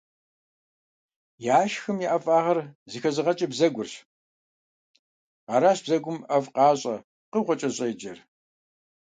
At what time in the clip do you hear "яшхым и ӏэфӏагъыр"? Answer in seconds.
1.59-2.59